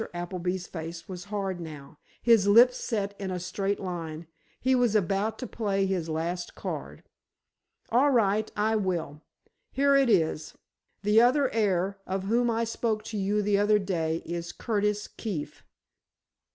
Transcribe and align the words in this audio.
Appleby's 0.15 0.65
face 0.65 1.07
was 1.07 1.25
hard 1.25 1.59
now, 1.61 1.99
his 2.23 2.47
lips 2.47 2.77
set 2.77 3.13
in 3.19 3.29
a 3.29 3.39
straight 3.39 3.79
line; 3.79 4.25
he 4.59 4.73
was 4.73 4.95
about 4.95 5.37
to 5.37 5.45
play 5.45 5.85
his 5.85 6.09
last 6.09 6.55
card. 6.55 7.03
"All 7.91 8.09
right, 8.09 8.51
I 8.57 8.77
will. 8.77 9.21
Here 9.71 9.95
it 9.95 10.09
is. 10.09 10.55
The 11.03 11.21
other 11.21 11.51
heir, 11.53 11.99
of 12.07 12.23
whom 12.23 12.49
I 12.49 12.63
spoke 12.63 13.03
to 13.13 13.17
you 13.19 13.43
the 13.43 13.59
other 13.59 13.77
day, 13.77 14.23
is 14.25 14.51
Curtis 14.51 15.05
Keefe." 15.07 15.63